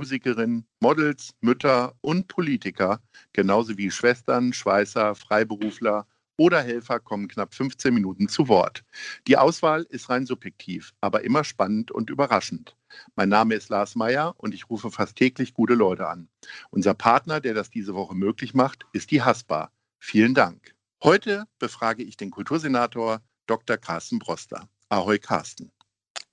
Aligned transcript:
Musikerinnen, 0.00 0.64
Models, 0.80 1.34
Mütter 1.42 1.94
und 2.00 2.26
Politiker, 2.26 3.02
genauso 3.34 3.76
wie 3.76 3.90
Schwestern, 3.90 4.54
Schweißer, 4.54 5.14
Freiberufler 5.14 6.06
oder 6.38 6.62
Helfer 6.62 7.00
kommen 7.00 7.28
knapp 7.28 7.54
15 7.54 7.92
Minuten 7.92 8.26
zu 8.26 8.48
Wort. 8.48 8.82
Die 9.26 9.36
Auswahl 9.36 9.82
ist 9.90 10.08
rein 10.08 10.24
subjektiv, 10.24 10.94
aber 11.02 11.22
immer 11.22 11.44
spannend 11.44 11.90
und 11.90 12.08
überraschend. 12.08 12.78
Mein 13.14 13.28
Name 13.28 13.54
ist 13.54 13.68
Lars 13.68 13.94
Meyer 13.94 14.34
und 14.38 14.54
ich 14.54 14.70
rufe 14.70 14.90
fast 14.90 15.16
täglich 15.16 15.52
gute 15.52 15.74
Leute 15.74 16.08
an. 16.08 16.30
Unser 16.70 16.94
Partner, 16.94 17.42
der 17.42 17.52
das 17.52 17.68
diese 17.68 17.94
Woche 17.94 18.14
möglich 18.14 18.54
macht, 18.54 18.86
ist 18.94 19.10
die 19.10 19.20
Haspa. 19.20 19.70
Vielen 19.98 20.32
Dank. 20.32 20.74
Heute 21.04 21.44
befrage 21.58 22.02
ich 22.02 22.16
den 22.16 22.30
Kultursenator 22.30 23.20
Dr. 23.46 23.76
Carsten 23.76 24.18
Broster. 24.18 24.66
Ahoi 24.88 25.18
Carsten. 25.18 25.70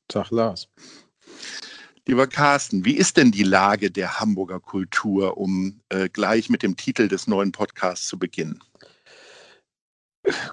Tag 0.07 0.31
Lars. 0.31 0.69
Lieber 2.07 2.25
Carsten, 2.25 2.85
wie 2.85 2.95
ist 2.95 3.17
denn 3.17 3.31
die 3.31 3.43
Lage 3.43 3.91
der 3.91 4.21
Hamburger 4.21 4.61
Kultur, 4.61 5.37
um 5.37 5.81
äh, 5.89 6.07
gleich 6.07 6.49
mit 6.49 6.63
dem 6.63 6.77
Titel 6.77 7.09
des 7.09 7.27
neuen 7.27 7.51
Podcasts 7.51 8.07
zu 8.07 8.17
beginnen? 8.17 8.63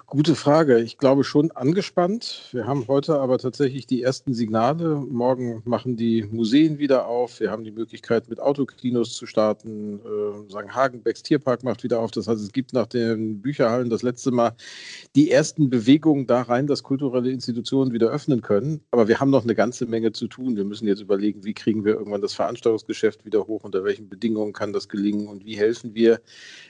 Gute 0.05 0.35
Frage. 0.35 0.79
Ich 0.79 0.97
glaube 0.97 1.25
schon 1.25 1.51
angespannt. 1.51 2.49
Wir 2.51 2.65
haben 2.65 2.87
heute 2.87 3.19
aber 3.19 3.37
tatsächlich 3.37 3.85
die 3.85 4.03
ersten 4.03 4.33
Signale. 4.33 4.95
Morgen 4.95 5.61
machen 5.65 5.97
die 5.97 6.23
Museen 6.31 6.79
wieder 6.79 7.07
auf. 7.07 7.41
Wir 7.41 7.51
haben 7.51 7.65
die 7.65 7.71
Möglichkeit, 7.71 8.29
mit 8.29 8.39
Autokinos 8.39 9.15
zu 9.15 9.25
starten. 9.25 9.99
Äh, 9.99 10.51
sagen 10.51 10.73
Hagenbecks 10.73 11.23
Tierpark 11.23 11.63
macht 11.63 11.83
wieder 11.83 11.99
auf. 11.99 12.11
Das 12.11 12.27
heißt, 12.27 12.41
es 12.41 12.53
gibt 12.53 12.71
nach 12.71 12.85
den 12.85 13.41
Bücherhallen 13.41 13.89
das 13.89 14.01
letzte 14.01 14.31
Mal 14.31 14.55
die 15.15 15.29
ersten 15.29 15.69
Bewegungen 15.69 16.25
da 16.25 16.43
rein, 16.43 16.67
dass 16.67 16.83
kulturelle 16.83 17.31
Institutionen 17.31 17.91
wieder 17.91 18.09
öffnen 18.09 18.41
können. 18.41 18.79
Aber 18.91 19.09
wir 19.09 19.19
haben 19.19 19.31
noch 19.31 19.43
eine 19.43 19.55
ganze 19.55 19.85
Menge 19.87 20.13
zu 20.13 20.27
tun. 20.27 20.55
Wir 20.55 20.63
müssen 20.63 20.87
jetzt 20.87 21.01
überlegen, 21.01 21.43
wie 21.43 21.53
kriegen 21.53 21.83
wir 21.83 21.95
irgendwann 21.95 22.21
das 22.21 22.33
Veranstaltungsgeschäft 22.33 23.25
wieder 23.25 23.45
hoch, 23.47 23.65
unter 23.65 23.83
welchen 23.83 24.07
Bedingungen 24.07 24.53
kann 24.53 24.71
das 24.71 24.87
gelingen 24.87 25.27
und 25.27 25.45
wie 25.45 25.57
helfen 25.57 25.95
wir 25.95 26.21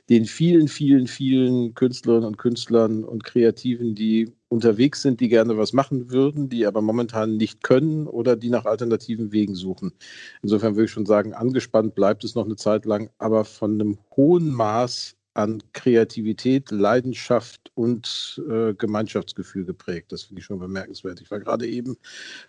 den 0.09 0.25
vielen, 0.25 0.67
vielen, 0.67 1.05
vielen 1.05 1.75
Künstlerinnen 1.75 2.25
und 2.25 2.37
Künstlern 2.37 2.94
und 3.03 3.23
Kreativen, 3.23 3.95
die 3.95 4.31
unterwegs 4.47 5.01
sind, 5.01 5.19
die 5.19 5.27
gerne 5.27 5.57
was 5.57 5.73
machen 5.73 6.09
würden, 6.11 6.49
die 6.49 6.65
aber 6.65 6.81
momentan 6.81 7.37
nicht 7.37 7.63
können 7.63 8.07
oder 8.07 8.35
die 8.35 8.49
nach 8.49 8.65
alternativen 8.65 9.31
Wegen 9.31 9.55
suchen. 9.55 9.93
Insofern 10.41 10.75
würde 10.75 10.85
ich 10.85 10.91
schon 10.91 11.05
sagen, 11.05 11.33
angespannt 11.33 11.95
bleibt 11.95 12.23
es 12.23 12.35
noch 12.35 12.45
eine 12.45 12.55
Zeit 12.55 12.85
lang, 12.85 13.09
aber 13.17 13.45
von 13.45 13.73
einem 13.73 13.97
hohen 14.15 14.51
Maß 14.53 15.15
an 15.35 15.61
Kreativität, 15.73 16.71
Leidenschaft 16.71 17.69
und 17.73 18.41
äh, 18.49 18.73
Gemeinschaftsgefühl 18.73 19.65
geprägt. 19.65 20.13
Das 20.13 20.23
finde 20.23 20.39
ich 20.39 20.45
schon 20.45 20.59
bemerkenswert. 20.59 21.19
Ich 21.19 21.29
war 21.29 21.39
gerade 21.39 21.67
eben 21.67 21.97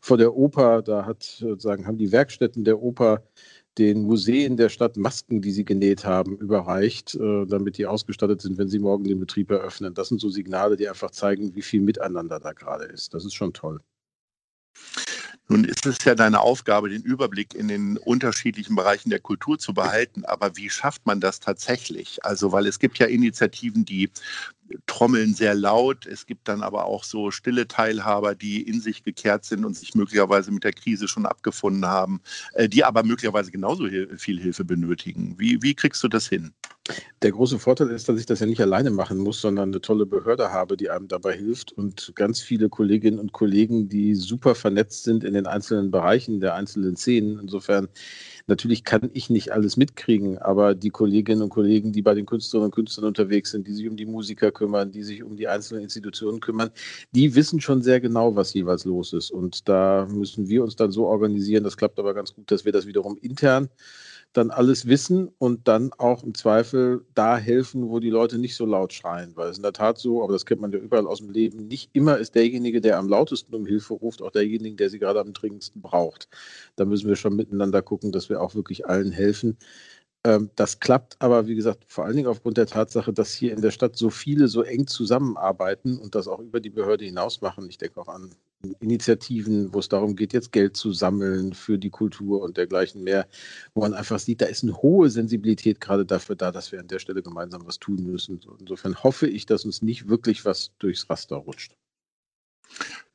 vor 0.01 0.17
der 0.17 0.37
Oper, 0.37 0.83
da 0.83 1.05
hat, 1.05 1.25
sozusagen, 1.25 1.87
haben 1.87 1.99
die 1.99 2.13
Werkstätten 2.13 2.63
der 2.63 2.81
Oper 2.81 3.25
den 3.79 4.03
Museen 4.03 4.57
der 4.57 4.69
Stadt 4.69 4.97
Masken, 4.97 5.43
die 5.43 5.51
sie 5.51 5.65
genäht 5.65 6.05
haben, 6.05 6.37
überreicht, 6.39 7.15
äh, 7.15 7.47
damit 7.47 7.79
die 7.79 7.87
ausgestattet 7.87 8.41
sind, 8.41 8.59
wenn 8.59 8.69
sie 8.69 8.79
morgen 8.79 9.05
den 9.05 9.21
Betrieb 9.21 9.51
eröffnen. 9.51 9.95
Das 9.95 10.09
sind 10.09 10.21
so 10.21 10.31
Signale, 10.31 10.77
die 10.77 10.89
einfach 10.89 11.11
zeigen, 11.11 11.55
wie 11.55 11.63
viel 11.63 11.81
Miteinander 11.81 12.41
da 12.41 12.53
gerade 12.53 12.85
ist. 12.85 13.13
Das 13.15 13.25
ist 13.25 13.35
schon 13.35 13.53
toll. 13.53 13.81
Nun 15.49 15.65
ist 15.65 15.87
es 15.87 16.03
ja 16.05 16.17
deine 16.17 16.41
Aufgabe, 16.41 16.89
den 16.89 17.03
Überblick 17.03 17.55
in 17.55 17.69
den 17.69 17.99
unterschiedlichen 17.99 18.75
Bereichen 18.75 19.11
der 19.11 19.21
Kultur 19.21 19.59
zu 19.59 19.75
behalten. 19.75 20.25
Aber 20.25 20.57
wie 20.57 20.69
schafft 20.71 21.07
man 21.07 21.21
das 21.21 21.39
tatsächlich? 21.39 22.25
Also, 22.25 22.51
weil 22.51 22.67
es 22.67 22.81
gibt 22.81 22.99
ja 22.99 23.07
Initiativen, 23.07 23.85
die 23.85 24.11
trommeln 24.87 25.35
sehr 25.35 25.55
laut. 25.55 26.07
Es 26.07 26.27
gibt 26.27 26.49
dann 26.49 26.63
aber 26.63 26.87
auch 26.87 27.05
so 27.05 27.31
stille 27.31 27.69
Teilhaber, 27.69 28.35
die 28.35 28.63
in 28.63 28.81
sich 28.81 29.03
gekehrt 29.03 29.45
sind 29.45 29.65
und 29.65 29.77
sich 29.77 29.95
möglicherweise 29.95 30.51
mit 30.51 30.65
der 30.65 30.73
Krise 30.73 31.09
schon 31.09 31.27
abgefunden 31.27 31.87
haben, 31.87 32.21
äh, 32.55 32.69
die 32.69 32.85
aber 32.85 33.03
möglicherweise 33.03 33.51
genauso 33.51 33.89
viel 34.17 34.41
Hilfe 34.41 34.65
benötigen. 34.65 35.35
Wie, 35.39 35.63
wie 35.63 35.75
kriegst 35.75 36.03
du 36.03 36.09
das 36.09 36.29
hin? 36.29 36.53
Der 37.23 37.33
große 37.33 37.59
Vorteil 37.59 37.91
ist, 37.91 38.09
dass 38.09 38.21
ich 38.21 38.27
das 38.27 38.41
ja 38.41 38.47
nicht 38.47 38.61
alleine 38.61 38.91
machen 38.91 39.19
muss, 39.19 39.41
sondern 39.41 39.71
eine 39.71 39.81
tolle 39.81 40.07
Behörde 40.07 40.53
habe, 40.53 40.77
die 40.77 40.89
einem 40.91 41.09
dabei 41.09 41.37
hilft 41.37 41.73
und 41.73 42.13
ganz 42.15 42.41
viele 42.41 42.69
Kolleginnen 42.69 43.19
und 43.19 43.33
Kollegen, 43.33 43.89
die 43.89 44.15
super 44.15 44.55
vernetzt 44.55 45.05
sind 45.05 45.25
in 45.25 45.35
den 45.35 45.47
einzelnen 45.47 45.91
Bereichen 45.91 46.41
der 46.41 46.55
einzelnen 46.55 46.97
Szenen. 46.97 47.41
Insofern 47.41 47.89
Natürlich 48.49 48.85
kann 48.85 49.11
ich 49.13 49.29
nicht 49.29 49.53
alles 49.53 49.77
mitkriegen, 49.77 50.39
aber 50.39 50.77
die 50.77 50.91
Kolleginnen 50.91 51.43
und 51.43 51.49
Kollegen, 51.49 51.91
die 51.93 52.03
bei 52.03 52.15
den 52.15 52.27
Künstlerinnen 52.27 52.67
und 52.67 52.75
Künstlern 52.75 53.07
unterwegs 53.07 53.51
sind, 53.51 53.67
die 53.67 53.73
sich 53.73 53.89
um 53.89 53.97
die 53.97 54.07
Musiker 54.07 54.53
kümmern, 54.53 54.93
die 54.93 55.03
sich 55.03 55.25
um 55.25 55.37
die 55.37 55.49
einzelnen 55.49 55.83
Institutionen 55.83 56.39
kümmern, 56.39 56.71
die 57.11 57.35
wissen 57.35 57.61
schon 57.61 57.83
sehr 57.83 58.01
genau, 58.01 58.37
was 58.37 58.55
jeweils 58.55 58.85
los 58.85 59.13
ist. 59.13 59.33
Und 59.33 59.69
da 59.69 60.07
müssen 60.09 60.49
wir 60.49 60.63
uns 60.63 60.77
dann 60.77 60.93
so 60.93 61.07
organisieren, 61.07 61.65
das 61.65 61.77
klappt 61.77 61.99
aber 61.99 62.15
ganz 62.15 62.35
gut, 62.35 62.49
dass 62.53 62.65
wir 62.65 62.71
das 62.73 62.87
wiederum 62.87 63.17
intern 63.21 63.69
dann 64.37 64.51
alles 64.51 64.87
wissen 64.87 65.31
und 65.39 65.69
dann 65.69 65.93
auch 65.95 66.23
im 66.23 66.35
Zweifel 66.35 67.05
da 67.15 67.37
helfen, 67.39 67.89
wo 67.89 68.01
die 68.01 68.11
Leute 68.11 68.39
nicht 68.39 68.57
so 68.57 68.67
laut 68.67 68.93
schreien. 68.93 69.33
Weil 69.37 69.51
es 69.51 69.57
in 69.57 69.63
der 69.63 69.73
Tat 69.73 69.99
so, 69.99 70.23
aber 70.23 70.33
das 70.33 70.47
kennt 70.47 70.61
man 70.61 70.73
ja 70.73 70.79
überall 70.79 71.07
aus 71.07 71.19
dem 71.19 71.31
Leben, 71.31 71.69
nicht 71.69 71.91
immer 71.93 72.19
ist 72.19 72.35
derjenige, 72.35 72.81
der 72.81 72.99
am 72.99 73.09
lautesten 73.09 73.55
um 73.55 73.67
Hilfe 73.67 73.95
ruft, 73.95 74.23
auch 74.23 74.31
derjenige, 74.31 74.77
der 74.77 74.91
sie 74.91 74.99
gerade 74.99 75.21
am 75.21 75.33
dringendsten 75.33 75.83
braucht. 75.83 76.29
Da 76.77 76.85
müssen 76.85 77.09
wir 77.09 77.17
schon 77.17 77.37
miteinander 77.37 77.83
gucken, 77.83 78.13
dass 78.13 78.29
wir 78.29 78.41
auch 78.41 78.55
wirklich 78.55 78.87
allen 78.87 79.13
helfen. 79.13 79.57
Ähm, 80.25 80.51
das 80.57 80.81
klappt 80.81 81.17
aber, 81.21 81.47
wie 81.47 81.55
gesagt, 81.55 81.85
vor 81.89 82.05
allen 82.05 82.17
Dingen 82.17 82.29
aufgrund 82.29 82.57
der 82.57 82.67
Tatsache, 82.67 83.13
dass 83.13 83.33
hier 83.33 83.53
in 83.53 83.63
der 83.63 83.71
Stadt 83.71 83.97
so 83.97 84.11
viele 84.11 84.49
so 84.49 84.63
eng 84.63 84.87
zusammenarbeiten 84.89 85.99
und 85.99 86.15
das 86.15 86.29
auch 86.29 86.41
über 86.41 86.61
die 86.61 86.71
Behörde 86.71 87.05
hinaus 87.05 87.41
machen. 87.43 87.69
Ich 87.71 87.79
denke 87.79 88.01
auch 88.01 88.09
an 88.09 88.31
Initiativen, 88.81 89.73
wo 89.73 89.79
es 89.79 89.89
darum 89.89 90.17
geht, 90.17 90.33
jetzt 90.33 90.53
Geld 90.53 90.77
zu 90.77 90.93
sammeln 90.93 91.53
für 91.55 91.79
die 91.79 91.91
Kultur 91.91 92.43
und 92.43 92.57
dergleichen 92.57 93.03
mehr, 93.05 93.27
wo 93.75 93.81
man 93.83 93.95
einfach 93.95 94.19
sieht, 94.19 94.41
da 94.41 94.47
ist 94.47 94.63
eine 94.63 94.77
hohe 94.83 95.11
Sensibilität 95.11 95.81
gerade 95.81 96.07
dafür 96.07 96.37
da, 96.37 96.51
dass 96.53 96.73
wir 96.73 96.81
an 96.81 96.89
der 96.89 96.99
Stelle 96.99 97.23
gemeinsam 97.23 97.67
was 97.67 97.79
tun 97.79 98.03
müssen. 98.05 98.41
Insofern 98.61 99.03
hoffe 99.03 99.27
ich, 99.29 99.47
dass 99.47 99.65
uns 99.65 99.83
nicht 99.83 100.09
wirklich 100.09 100.45
was 100.45 100.73
durchs 100.79 101.09
Raster 101.11 101.37
rutscht. 101.37 101.77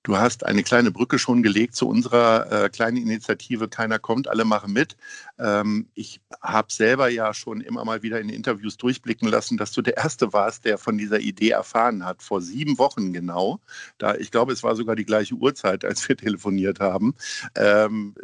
Du 0.03 0.17
hast 0.17 0.47
eine 0.47 0.63
kleine 0.63 0.89
Brücke 0.89 1.19
schon 1.19 1.43
gelegt 1.43 1.75
zu 1.75 1.87
unserer 1.87 2.51
äh, 2.51 2.69
kleinen 2.69 2.97
Initiative 2.97 3.67
Keiner 3.67 3.99
kommt, 3.99 4.27
alle 4.27 4.45
machen 4.45 4.73
mit. 4.73 4.97
Ähm, 5.37 5.89
ich 5.93 6.21
habe 6.41 6.73
selber 6.73 7.07
ja 7.09 7.35
schon 7.35 7.61
immer 7.61 7.85
mal 7.85 8.01
wieder 8.01 8.19
in 8.19 8.29
Interviews 8.29 8.77
durchblicken 8.77 9.27
lassen, 9.27 9.57
dass 9.57 9.71
du 9.73 9.83
der 9.83 9.97
Erste 9.97 10.33
warst, 10.33 10.65
der 10.65 10.79
von 10.79 10.97
dieser 10.97 11.19
Idee 11.19 11.49
erfahren 11.49 12.03
hat, 12.03 12.23
vor 12.23 12.41
sieben 12.41 12.79
Wochen 12.79 13.13
genau. 13.13 13.59
Da, 13.99 14.15
ich 14.15 14.31
glaube, 14.31 14.53
es 14.53 14.63
war 14.63 14.75
sogar 14.75 14.95
die 14.95 15.05
gleiche 15.05 15.35
Uhrzeit, 15.35 15.85
als 15.85 16.07
wir 16.09 16.17
telefoniert 16.17 16.79
haben. 16.79 17.13
Ähm, 17.53 18.15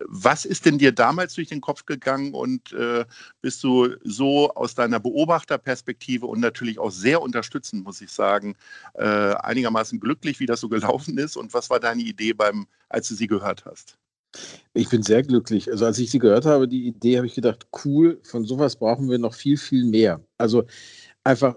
was 0.00 0.44
ist 0.44 0.66
denn 0.66 0.76
dir 0.76 0.92
damals 0.92 1.32
durch 1.32 1.48
den 1.48 1.62
Kopf 1.62 1.86
gegangen 1.86 2.34
und 2.34 2.74
äh, 2.74 3.06
bist 3.40 3.64
du 3.64 3.88
so 4.04 4.52
aus 4.52 4.74
deiner 4.74 5.00
Beobachterperspektive 5.00 6.26
und 6.26 6.40
natürlich 6.40 6.78
auch 6.78 6.90
sehr 6.90 7.22
unterstützend, 7.22 7.84
muss 7.84 8.02
ich 8.02 8.10
sagen, 8.10 8.54
äh, 8.94 9.06
einigermaßen 9.06 9.98
glücklich, 9.98 10.38
wie 10.38 10.46
das 10.46 10.60
so 10.60 10.68
gelaufen 10.68 11.16
ist? 11.16 11.21
Ist 11.22 11.36
und 11.36 11.54
was 11.54 11.70
war 11.70 11.80
deine 11.80 12.02
Idee 12.02 12.32
beim, 12.32 12.66
als 12.88 13.08
du 13.08 13.14
sie 13.14 13.26
gehört 13.26 13.64
hast? 13.64 13.98
Ich 14.74 14.88
bin 14.88 15.02
sehr 15.02 15.22
glücklich. 15.22 15.70
Also 15.70 15.84
als 15.84 15.98
ich 15.98 16.10
sie 16.10 16.18
gehört 16.18 16.46
habe, 16.46 16.66
die 16.66 16.86
Idee, 16.86 17.18
habe 17.18 17.26
ich 17.26 17.34
gedacht, 17.34 17.66
cool, 17.84 18.20
von 18.24 18.44
sowas 18.44 18.76
brauchen 18.76 19.10
wir 19.10 19.18
noch 19.18 19.34
viel, 19.34 19.56
viel 19.56 19.84
mehr. 19.84 20.24
Also 20.38 20.64
einfach 21.24 21.56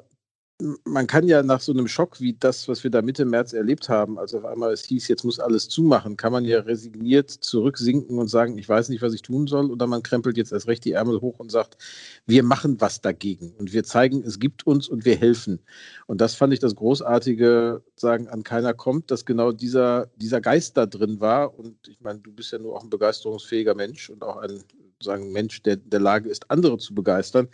man 0.86 1.06
kann 1.06 1.28
ja 1.28 1.44
nach 1.44 1.60
so 1.60 1.74
einem 1.74 1.88
Schock 1.88 2.22
wie 2.22 2.34
das, 2.34 2.70
was 2.70 2.84
wir 2.84 2.90
da 2.90 3.02
Mitte 3.02 3.26
März 3.26 3.52
erlebt 3.52 3.90
haben, 3.90 4.18
als 4.18 4.34
auf 4.34 4.46
einmal 4.46 4.72
es 4.72 4.86
hieß, 4.86 5.10
jetzt 5.10 5.26
muss 5.26 5.40
alles 5.40 5.68
zumachen, 5.68 6.16
kann 6.16 6.32
man 6.32 6.46
ja 6.46 6.62
resigniert 6.62 7.30
zurücksinken 7.30 8.18
und 8.18 8.30
sagen, 8.30 8.58
ich 8.58 8.70
weiß 8.70 8.88
nicht, 8.88 9.02
was 9.02 9.14
ich 9.14 9.22
tun 9.22 9.48
soll, 9.48 9.70
oder 9.70 9.86
man 9.86 10.02
krempelt 10.02 10.38
jetzt 10.38 10.54
erst 10.54 10.68
recht 10.68 10.86
die 10.86 10.94
Ärmel 10.94 11.20
hoch 11.20 11.40
und 11.40 11.52
sagt, 11.52 11.78
wir 12.26 12.42
machen 12.44 12.80
was 12.80 13.02
dagegen 13.02 13.54
und 13.58 13.74
wir 13.74 13.84
zeigen, 13.84 14.24
es 14.24 14.40
gibt 14.40 14.66
uns 14.66 14.88
und 14.88 15.04
wir 15.04 15.18
helfen. 15.18 15.60
Und 16.08 16.22
das 16.22 16.36
fand 16.36 16.54
ich 16.54 16.60
das 16.60 16.76
Großartige, 16.76 17.84
sagen, 17.98 18.30
an 18.30 18.44
keiner 18.44 18.74
kommt, 18.74 19.12
dass 19.12 19.26
genau 19.26 19.52
dieser, 19.52 20.08
dieser 20.16 20.40
Geist 20.40 20.78
da 20.78 20.86
drin 20.86 21.20
war. 21.20 21.58
Und 21.60 21.88
ich 21.88 22.00
meine, 22.00 22.20
du 22.20 22.32
bist 22.32 22.52
ja 22.54 22.60
nur 22.60 22.76
auch 22.78 22.84
ein 22.84 22.90
begeisterungsfähiger 22.90 23.76
Mensch 23.76 24.10
und 24.10 24.24
auch 24.24 24.38
ein 24.38 24.64
sagen 25.04 25.32
Mensch, 25.32 25.62
der 25.64 25.74
in 25.74 25.90
der 25.90 26.00
Lage 26.00 26.30
ist, 26.30 26.50
andere 26.50 26.78
zu 26.78 26.96
begeistern. 26.96 27.48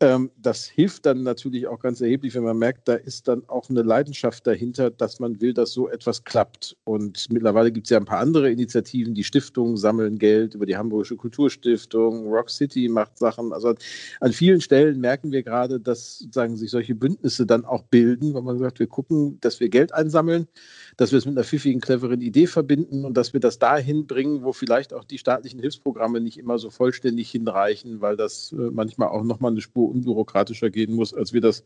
Ähm, 0.00 0.30
das 0.36 0.64
hilft 0.64 1.06
dann 1.06 1.22
natürlich 1.22 1.66
auch 1.66 1.78
ganz 1.78 2.00
erheblich, 2.00 2.34
wenn 2.34 2.42
man 2.42 2.58
merkt, 2.58 2.88
da 2.88 2.94
ist 2.94 3.28
dann 3.28 3.42
auch 3.48 3.68
eine 3.68 3.82
Leidenschaft 3.82 4.46
dahinter, 4.46 4.90
dass 4.90 5.20
man 5.20 5.40
will, 5.40 5.54
dass 5.54 5.72
so 5.72 5.88
etwas 5.88 6.24
klappt. 6.24 6.76
Und 6.84 7.28
mittlerweile 7.30 7.70
gibt 7.70 7.86
es 7.86 7.90
ja 7.90 7.98
ein 7.98 8.04
paar 8.04 8.20
andere 8.20 8.50
Initiativen, 8.50 9.14
die 9.14 9.22
Stiftungen 9.22 9.76
sammeln 9.76 10.18
Geld 10.18 10.54
über 10.54 10.66
die 10.66 10.76
Hamburgische 10.76 11.16
Kulturstiftung, 11.16 12.26
Rock 12.26 12.50
City 12.50 12.88
macht 12.88 13.18
Sachen. 13.18 13.52
Also 13.52 13.74
an 14.20 14.32
vielen 14.32 14.60
Stellen 14.60 14.98
merken 15.00 15.30
wir 15.30 15.42
gerade, 15.42 15.78
dass 15.78 16.18
sozusagen 16.18 16.56
sich 16.56 16.70
solche 16.70 16.94
Bündnisse 16.94 17.46
dann 17.46 17.64
auch 17.64 17.82
bilden, 17.84 18.34
weil 18.34 18.42
man 18.42 18.58
sagt, 18.58 18.78
wir 18.78 18.86
gucken, 18.86 19.38
dass 19.40 19.60
wir 19.60 19.68
Geld 19.68 19.92
einsammeln, 19.92 20.48
dass 20.96 21.12
wir 21.12 21.18
es 21.18 21.26
mit 21.26 21.36
einer 21.36 21.44
pfiffigen, 21.44 21.80
cleveren 21.80 22.22
Idee 22.22 22.46
verbinden 22.46 23.04
und 23.04 23.16
dass 23.16 23.34
wir 23.34 23.40
das 23.40 23.58
dahin 23.58 24.06
bringen, 24.06 24.42
wo 24.42 24.52
vielleicht 24.52 24.92
auch 24.94 25.04
die 25.04 25.18
staatlichen 25.18 25.60
Hilfsprogramme 25.60 26.20
nicht 26.20 26.38
immer 26.38 26.58
so 26.58 26.61
vollständig 26.70 27.30
hinreichen, 27.30 28.00
weil 28.00 28.16
das 28.16 28.52
äh, 28.52 28.70
manchmal 28.70 29.08
auch 29.08 29.22
nochmal 29.22 29.52
eine 29.52 29.60
Spur 29.60 29.90
unbürokratischer 29.90 30.70
gehen 30.70 30.94
muss, 30.94 31.14
als 31.14 31.32
wir 31.32 31.40
das 31.40 31.64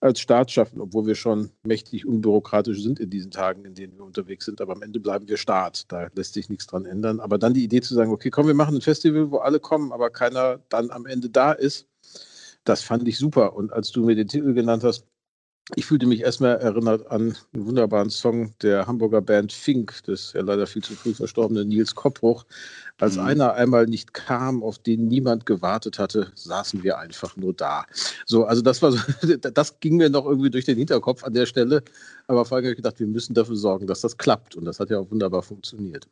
als 0.00 0.20
Staat 0.20 0.50
schaffen, 0.50 0.80
obwohl 0.80 1.06
wir 1.06 1.14
schon 1.14 1.50
mächtig 1.64 2.06
unbürokratisch 2.06 2.82
sind 2.82 3.00
in 3.00 3.10
diesen 3.10 3.30
Tagen, 3.30 3.64
in 3.64 3.74
denen 3.74 3.96
wir 3.96 4.04
unterwegs 4.04 4.44
sind. 4.44 4.60
Aber 4.60 4.74
am 4.74 4.82
Ende 4.82 5.00
bleiben 5.00 5.28
wir 5.28 5.36
Staat. 5.36 5.90
Da 5.92 6.08
lässt 6.14 6.34
sich 6.34 6.48
nichts 6.48 6.66
dran 6.66 6.84
ändern. 6.84 7.20
Aber 7.20 7.38
dann 7.38 7.54
die 7.54 7.64
Idee 7.64 7.80
zu 7.80 7.94
sagen, 7.94 8.12
okay, 8.12 8.30
komm, 8.30 8.46
wir 8.46 8.54
machen 8.54 8.76
ein 8.76 8.80
Festival, 8.80 9.30
wo 9.30 9.38
alle 9.38 9.60
kommen, 9.60 9.92
aber 9.92 10.10
keiner 10.10 10.60
dann 10.68 10.90
am 10.90 11.06
Ende 11.06 11.30
da 11.30 11.52
ist, 11.52 11.88
das 12.64 12.82
fand 12.82 13.06
ich 13.08 13.18
super. 13.18 13.54
Und 13.54 13.72
als 13.72 13.92
du 13.92 14.04
mir 14.04 14.14
den 14.14 14.28
Titel 14.28 14.54
genannt 14.54 14.84
hast, 14.84 15.06
ich 15.76 15.86
fühlte 15.86 16.06
mich 16.06 16.20
erstmal 16.20 16.56
erinnert 16.56 17.10
an 17.10 17.36
einen 17.54 17.66
wunderbaren 17.66 18.10
Song 18.10 18.52
der 18.60 18.86
Hamburger 18.86 19.22
Band 19.22 19.50
Fink, 19.50 20.02
des 20.04 20.34
ja 20.34 20.42
leider 20.42 20.66
viel 20.66 20.82
zu 20.82 20.92
früh 20.92 21.14
verstorbenen 21.14 21.68
Nils 21.68 21.94
Koppruch. 21.94 22.44
Als 22.98 23.16
mhm. 23.16 23.22
einer 23.22 23.54
einmal 23.54 23.86
nicht 23.86 24.12
kam, 24.12 24.62
auf 24.62 24.78
den 24.78 25.08
niemand 25.08 25.46
gewartet 25.46 25.98
hatte, 25.98 26.30
saßen 26.34 26.82
wir 26.82 26.98
einfach 26.98 27.36
nur 27.36 27.54
da. 27.54 27.86
So, 28.26 28.44
also 28.44 28.60
das 28.60 28.82
war 28.82 28.92
so, 28.92 28.98
das 29.36 29.80
ging 29.80 29.96
mir 29.96 30.10
noch 30.10 30.26
irgendwie 30.26 30.50
durch 30.50 30.66
den 30.66 30.76
Hinterkopf 30.76 31.24
an 31.24 31.32
der 31.32 31.46
Stelle. 31.46 31.82
Aber 32.26 32.44
vor 32.44 32.56
allem 32.56 32.66
habe 32.66 32.72
ich 32.72 32.76
gedacht, 32.76 33.00
wir 33.00 33.06
müssen 33.06 33.32
dafür 33.32 33.56
sorgen, 33.56 33.86
dass 33.86 34.02
das 34.02 34.18
klappt. 34.18 34.56
Und 34.56 34.66
das 34.66 34.80
hat 34.80 34.90
ja 34.90 34.98
auch 34.98 35.10
wunderbar 35.10 35.42
funktioniert. 35.42 36.06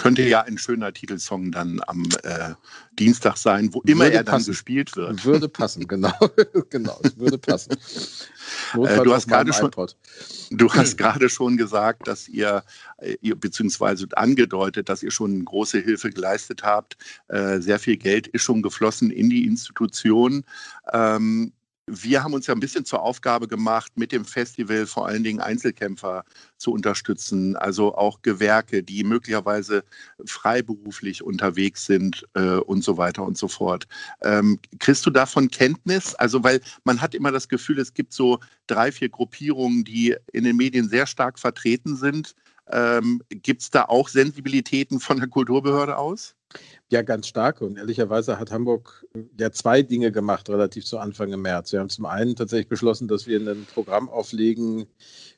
Könnte 0.00 0.22
ja 0.22 0.40
ein 0.40 0.56
schöner 0.56 0.94
Titelsong 0.94 1.52
dann 1.52 1.78
am 1.86 2.04
äh, 2.22 2.54
Dienstag 2.98 3.36
sein, 3.36 3.68
wo 3.74 3.82
immer 3.82 4.04
würde 4.04 4.16
er 4.16 4.24
dann 4.24 4.42
gespielt 4.42 4.96
wird. 4.96 5.26
Würde 5.26 5.46
passen, 5.46 5.86
genau. 5.86 6.14
genau, 6.70 6.98
es 7.02 7.18
würde 7.18 7.36
passen. 7.36 7.76
Äh, 8.74 9.02
du, 9.02 9.14
hast 9.14 9.28
gerade 9.28 9.52
schon, 9.52 9.70
du 10.50 10.72
hast 10.72 10.96
gerade 10.96 11.28
schon 11.28 11.56
gesagt, 11.56 12.08
dass 12.08 12.28
ihr, 12.28 12.64
äh, 12.98 13.16
ihr, 13.20 13.36
beziehungsweise 13.36 14.06
angedeutet, 14.14 14.88
dass 14.88 15.02
ihr 15.04 15.12
schon 15.12 15.44
große 15.44 15.78
Hilfe 15.78 16.10
geleistet 16.10 16.62
habt. 16.64 16.96
Äh, 17.28 17.60
sehr 17.60 17.78
viel 17.78 17.96
Geld 17.96 18.26
ist 18.26 18.42
schon 18.42 18.62
geflossen 18.62 19.10
in 19.10 19.30
die 19.30 19.44
Institution. 19.44 20.44
Ähm, 20.92 21.52
wir 21.90 22.22
haben 22.22 22.34
uns 22.34 22.46
ja 22.46 22.54
ein 22.54 22.60
bisschen 22.60 22.84
zur 22.84 23.02
Aufgabe 23.02 23.48
gemacht, 23.48 23.92
mit 23.96 24.12
dem 24.12 24.24
Festival 24.24 24.86
vor 24.86 25.06
allen 25.06 25.24
Dingen 25.24 25.40
Einzelkämpfer 25.40 26.24
zu 26.56 26.72
unterstützen, 26.72 27.56
also 27.56 27.94
auch 27.96 28.22
Gewerke, 28.22 28.82
die 28.82 29.02
möglicherweise 29.02 29.84
freiberuflich 30.24 31.22
unterwegs 31.22 31.86
sind 31.86 32.26
äh, 32.34 32.56
und 32.56 32.84
so 32.84 32.96
weiter 32.96 33.24
und 33.24 33.36
so 33.36 33.48
fort. 33.48 33.86
Ähm, 34.22 34.58
kriegst 34.78 35.04
du 35.04 35.10
davon 35.10 35.50
Kenntnis? 35.50 36.14
Also, 36.14 36.44
weil 36.44 36.60
man 36.84 37.00
hat 37.00 37.14
immer 37.14 37.32
das 37.32 37.48
Gefühl, 37.48 37.78
es 37.80 37.92
gibt 37.92 38.12
so 38.12 38.38
drei, 38.66 38.92
vier 38.92 39.08
Gruppierungen, 39.08 39.84
die 39.84 40.16
in 40.32 40.44
den 40.44 40.56
Medien 40.56 40.88
sehr 40.88 41.06
stark 41.06 41.38
vertreten 41.38 41.96
sind. 41.96 42.34
Ähm, 42.72 43.22
gibt 43.28 43.62
es 43.62 43.70
da 43.70 43.84
auch 43.84 44.08
Sensibilitäten 44.08 45.00
von 45.00 45.18
der 45.18 45.28
Kulturbehörde 45.28 45.96
aus? 45.96 46.34
Ja, 46.88 47.02
ganz 47.02 47.28
stark. 47.28 47.60
Und 47.60 47.78
ehrlicherweise 47.78 48.40
hat 48.40 48.50
Hamburg 48.50 49.06
ja 49.38 49.52
zwei 49.52 49.82
Dinge 49.82 50.10
gemacht, 50.10 50.48
relativ 50.48 50.84
zu 50.84 50.98
Anfang 50.98 51.32
im 51.32 51.42
März. 51.42 51.72
Wir 51.72 51.78
haben 51.78 51.88
zum 51.88 52.06
einen 52.06 52.34
tatsächlich 52.34 52.68
beschlossen, 52.68 53.06
dass 53.06 53.28
wir 53.28 53.38
ein 53.38 53.66
Programm 53.72 54.08
auflegen 54.08 54.86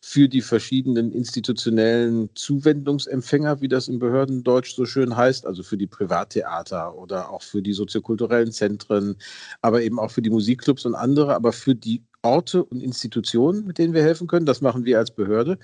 für 0.00 0.30
die 0.30 0.40
verschiedenen 0.40 1.12
institutionellen 1.12 2.30
Zuwendungsempfänger, 2.34 3.60
wie 3.60 3.68
das 3.68 3.88
im 3.88 3.98
Behördendeutsch 3.98 4.74
so 4.74 4.86
schön 4.86 5.14
heißt, 5.14 5.44
also 5.46 5.62
für 5.62 5.76
die 5.76 5.86
Privattheater 5.86 6.96
oder 6.96 7.28
auch 7.28 7.42
für 7.42 7.60
die 7.60 7.74
soziokulturellen 7.74 8.52
Zentren, 8.52 9.16
aber 9.60 9.82
eben 9.82 9.98
auch 9.98 10.10
für 10.10 10.22
die 10.22 10.30
Musikclubs 10.30 10.86
und 10.86 10.94
andere, 10.94 11.34
aber 11.34 11.52
für 11.52 11.74
die 11.74 12.02
Orte 12.22 12.64
und 12.64 12.82
Institutionen, 12.82 13.66
mit 13.66 13.78
denen 13.78 13.94
wir 13.94 14.02
helfen 14.02 14.28
können. 14.28 14.46
Das 14.46 14.60
machen 14.60 14.84
wir 14.84 14.98
als 14.98 15.10
Behörde. 15.10 15.58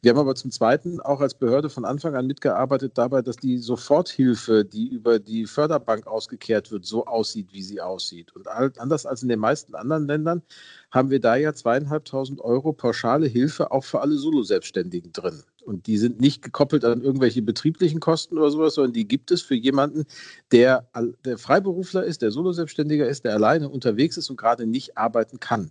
Wir 0.00 0.12
haben 0.12 0.18
aber 0.18 0.36
zum 0.36 0.50
Zweiten 0.50 1.00
auch 1.00 1.20
als 1.20 1.34
Behörde 1.34 1.68
von 1.68 1.84
Anfang 1.84 2.14
an 2.14 2.26
mitgearbeitet 2.26 2.92
dabei, 2.96 3.20
dass 3.20 3.36
die 3.36 3.58
Soforthilfe, 3.58 4.64
die 4.64 4.88
über 4.88 5.18
die 5.18 5.46
Förderbank 5.46 6.06
ausgekehrt 6.06 6.70
wird, 6.70 6.86
so 6.86 7.06
aussieht, 7.06 7.48
wie 7.52 7.62
sie 7.62 7.80
aussieht. 7.80 8.34
Und 8.34 8.46
anders 8.48 9.06
als 9.06 9.22
in 9.22 9.28
den 9.28 9.40
meisten 9.40 9.74
anderen 9.74 10.06
Ländern 10.06 10.42
haben 10.90 11.10
wir 11.10 11.20
da 11.20 11.34
ja 11.34 11.52
zweieinhalbtausend 11.52 12.40
Euro 12.40 12.72
pauschale 12.72 13.26
Hilfe 13.26 13.72
auch 13.72 13.84
für 13.84 14.00
alle 14.00 14.16
Solo-Selbstständigen 14.16 15.12
drin. 15.12 15.42
Und 15.64 15.86
die 15.86 15.96
sind 15.96 16.20
nicht 16.20 16.42
gekoppelt 16.42 16.84
an 16.84 17.00
irgendwelche 17.00 17.42
betrieblichen 17.42 17.98
Kosten 17.98 18.38
oder 18.38 18.50
sowas, 18.50 18.74
sondern 18.74 18.92
die 18.92 19.08
gibt 19.08 19.30
es 19.30 19.42
für 19.42 19.54
jemanden, 19.54 20.04
der, 20.52 20.88
der 21.24 21.38
Freiberufler 21.38 22.04
ist, 22.04 22.22
der 22.22 22.30
Solo-Selbstständiger 22.30 23.08
ist, 23.08 23.24
der 23.24 23.32
alleine 23.32 23.68
unterwegs 23.68 24.16
ist 24.16 24.30
und 24.30 24.36
gerade 24.36 24.66
nicht 24.66 24.96
arbeiten 24.98 25.40
kann. 25.40 25.70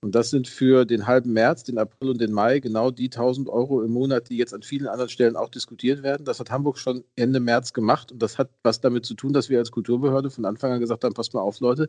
Und 0.00 0.14
das 0.14 0.30
sind 0.30 0.48
für 0.48 0.84
den 0.84 1.06
halben 1.06 1.32
März, 1.32 1.64
den 1.64 1.78
April 1.78 2.10
und 2.10 2.20
den 2.20 2.32
Mai 2.32 2.60
genau 2.60 2.90
die 2.90 3.06
1000 3.06 3.48
Euro 3.48 3.82
im 3.82 3.90
Monat, 3.90 4.28
die 4.28 4.36
jetzt 4.36 4.52
an 4.52 4.62
vielen 4.62 4.86
anderen 4.86 5.08
Stellen 5.08 5.36
auch 5.36 5.48
diskutiert 5.48 6.02
werden. 6.02 6.24
Das 6.24 6.40
hat 6.40 6.50
Hamburg 6.50 6.78
schon 6.78 7.04
Ende 7.16 7.40
März 7.40 7.72
gemacht 7.72 8.12
und 8.12 8.22
das 8.22 8.38
hat 8.38 8.50
was 8.62 8.80
damit 8.80 9.06
zu 9.06 9.14
tun, 9.14 9.32
dass 9.32 9.48
wir 9.48 9.58
als 9.58 9.70
Kulturbehörde 9.70 10.30
von 10.30 10.44
Anfang 10.44 10.72
an 10.72 10.80
gesagt 10.80 11.04
haben, 11.04 11.14
passt 11.14 11.32
mal 11.32 11.40
auf 11.40 11.60
Leute, 11.60 11.88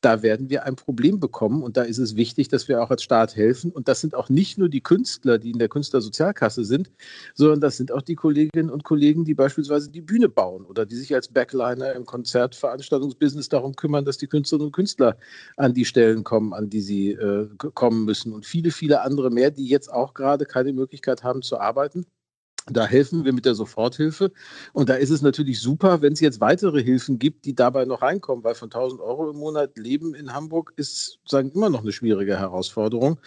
da 0.00 0.22
werden 0.22 0.48
wir 0.48 0.64
ein 0.64 0.76
Problem 0.76 1.20
bekommen 1.20 1.62
und 1.62 1.76
da 1.76 1.82
ist 1.82 1.98
es 1.98 2.16
wichtig, 2.16 2.48
dass 2.48 2.68
wir 2.68 2.82
auch 2.82 2.90
als 2.90 3.02
Staat 3.02 3.36
helfen. 3.36 3.70
Und 3.70 3.88
das 3.88 4.00
sind 4.00 4.14
auch 4.14 4.28
nicht 4.28 4.56
nur 4.56 4.68
die 4.68 4.80
Künstler, 4.80 5.38
die 5.38 5.50
in 5.50 5.58
der 5.58 5.68
Künstlersozialkasse 5.68 6.64
sind, 6.64 6.90
sondern 7.34 7.60
das 7.60 7.76
sind 7.76 7.92
auch 7.92 8.02
die 8.02 8.14
Kolleginnen 8.14 8.70
und 8.70 8.84
Kollegen, 8.84 9.24
die 9.24 9.34
beispielsweise 9.34 9.90
die 9.90 10.00
Bühne 10.00 10.28
bauen 10.28 10.64
oder 10.64 10.86
die 10.86 10.96
sich 10.96 11.14
als 11.14 11.28
Backliner 11.28 11.92
im 11.92 12.06
Konzertveranstaltungsbusiness 12.06 13.48
darum 13.48 13.76
kümmern, 13.76 14.04
dass 14.04 14.18
die 14.18 14.28
Künstlerinnen 14.28 14.68
und 14.68 14.72
Künstler 14.72 15.16
an 15.56 15.74
die 15.74 15.84
Stellen 15.84 16.24
kommen, 16.24 16.54
an 16.54 16.70
die 16.70 16.80
sie 16.80 17.12
äh, 17.12 17.49
kommen 17.58 18.04
müssen 18.04 18.32
und 18.32 18.46
viele, 18.46 18.70
viele 18.70 19.02
andere 19.02 19.30
mehr, 19.30 19.50
die 19.50 19.66
jetzt 19.66 19.92
auch 19.92 20.14
gerade 20.14 20.46
keine 20.46 20.72
Möglichkeit 20.72 21.22
haben 21.24 21.42
zu 21.42 21.58
arbeiten. 21.58 22.06
Da 22.72 22.86
helfen 22.86 23.24
wir 23.24 23.32
mit 23.32 23.44
der 23.44 23.54
Soforthilfe. 23.54 24.32
Und 24.72 24.88
da 24.88 24.94
ist 24.94 25.10
es 25.10 25.22
natürlich 25.22 25.60
super, 25.60 26.02
wenn 26.02 26.12
es 26.12 26.20
jetzt 26.20 26.40
weitere 26.40 26.82
Hilfen 26.82 27.18
gibt, 27.18 27.44
die 27.44 27.54
dabei 27.54 27.84
noch 27.84 28.02
reinkommen, 28.02 28.44
weil 28.44 28.54
von 28.54 28.66
1000 28.66 29.00
Euro 29.00 29.30
im 29.30 29.36
Monat 29.36 29.76
Leben 29.76 30.14
in 30.14 30.32
Hamburg 30.32 30.72
ist 30.76 31.18
sagen 31.26 31.50
immer 31.52 31.70
noch 31.70 31.82
eine 31.82 31.92
schwierige 31.92 32.38
Herausforderung. 32.38 33.18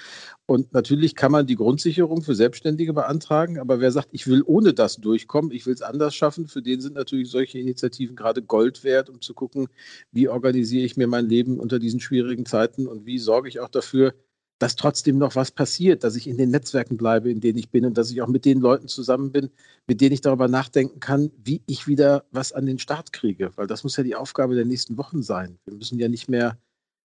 Und 0.45 0.74
natürlich 0.74 1.16
kann 1.16 1.31
man 1.31 1.48
die 1.48 1.56
Grundsicherung 1.56 2.22
für 2.22 2.36
Selbstständige 2.36 2.94
beantragen, 2.94 3.60
aber 3.60 3.80
wer 3.80 3.92
sagt, 3.92 4.10
ich 4.12 4.28
will 4.28 4.44
ohne 4.45 4.74
das 4.74 4.98
durchkommen, 4.98 5.51
ich 5.51 5.66
will 5.66 5.74
es 5.74 5.81
anders 5.81 6.16
schaffen, 6.16 6.48
für 6.48 6.62
den 6.62 6.81
sind 6.81 6.95
natürlich 6.95 7.31
solche 7.31 7.60
Initiativen 7.60 8.16
gerade 8.16 8.42
Gold 8.42 8.84
wert, 8.84 9.10
um 9.10 9.22
zu 9.22 9.34
gucken, 9.34 9.68
wie 10.12 10.28
organisiere 10.28 10.86
ich 10.86 10.98
mir 10.98 11.07
mein 11.07 11.28
Leben 11.28 11.60
unter 11.60 11.80
diesen 11.80 12.01
schwierigen 12.01 12.45
Zeiten 12.45 12.88
und 12.88 13.06
wie 13.06 13.19
sorge 13.19 13.48
ich 13.48 13.62
auch 13.62 13.69
dafür, 13.69 14.13
dass 14.59 14.75
trotzdem 14.75 15.17
noch 15.17 15.35
was 15.35 15.51
passiert, 15.51 16.03
dass 16.03 16.15
ich 16.15 16.27
in 16.27 16.38
den 16.38 16.51
Netzwerken 16.51 16.97
bleibe, 16.97 17.29
in 17.29 17.41
denen 17.41 17.57
ich 17.57 17.69
bin 17.69 17.85
und 17.85 17.97
dass 17.97 18.11
ich 18.11 18.21
auch 18.21 18.28
mit 18.28 18.45
den 18.45 18.59
Leuten 18.59 18.87
zusammen 18.87 19.31
bin, 19.31 19.49
mit 19.87 19.99
denen 19.99 20.13
ich 20.13 20.21
darüber 20.21 20.47
nachdenken 20.47 20.99
kann, 20.99 21.31
wie 21.37 21.61
ich 21.66 21.87
wieder 21.87 22.25
was 22.31 22.54
an 22.54 22.66
den 22.66 22.80
Start 22.80 23.13
kriege. 23.13 23.51
Weil 23.56 23.68
das 23.68 23.83
muss 23.83 23.97
ja 23.97 24.04
die 24.04 24.16
Aufgabe 24.16 24.56
der 24.56 24.66
nächsten 24.66 24.97
Wochen 24.97 25.21
sein. 25.21 25.59
Wir 25.66 25.73
müssen 25.73 25.99
ja 25.99 26.07
nicht 26.07 26.30
mehr 26.30 26.57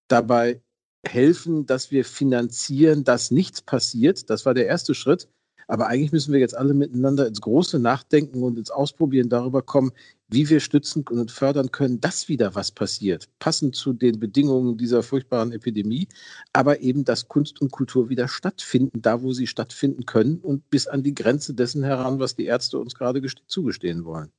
dabei 0.08 0.62
helfen, 1.06 1.66
dass 1.66 1.90
wir 1.90 2.04
finanzieren, 2.04 3.04
dass 3.04 3.30
nichts 3.30 3.62
passiert. 3.62 4.30
Das 4.30 4.46
war 4.46 4.54
der 4.54 4.66
erste 4.66 4.94
Schritt. 4.94 5.28
Aber 5.68 5.86
eigentlich 5.86 6.12
müssen 6.12 6.32
wir 6.32 6.40
jetzt 6.40 6.56
alle 6.56 6.72
miteinander 6.72 7.26
ins 7.26 7.42
große 7.42 7.78
Nachdenken 7.78 8.42
und 8.42 8.58
ins 8.58 8.70
Ausprobieren 8.70 9.28
darüber 9.28 9.60
kommen, 9.60 9.92
wie 10.28 10.48
wir 10.48 10.60
stützen 10.60 11.04
und 11.08 11.30
fördern 11.30 11.70
können, 11.70 12.00
dass 12.00 12.28
wieder 12.28 12.54
was 12.54 12.72
passiert, 12.72 13.28
passend 13.38 13.76
zu 13.76 13.92
den 13.92 14.18
Bedingungen 14.18 14.78
dieser 14.78 15.02
furchtbaren 15.02 15.52
Epidemie, 15.52 16.08
aber 16.54 16.80
eben, 16.80 17.04
dass 17.04 17.28
Kunst 17.28 17.60
und 17.60 17.70
Kultur 17.70 18.08
wieder 18.08 18.28
stattfinden, 18.28 19.02
da 19.02 19.22
wo 19.22 19.32
sie 19.32 19.46
stattfinden 19.46 20.06
können 20.06 20.38
und 20.38 20.68
bis 20.70 20.86
an 20.86 21.02
die 21.02 21.14
Grenze 21.14 21.54
dessen 21.54 21.84
heran, 21.84 22.18
was 22.18 22.34
die 22.34 22.46
Ärzte 22.46 22.78
uns 22.78 22.94
gerade 22.94 23.22
zugestehen 23.46 24.04
wollen. 24.04 24.32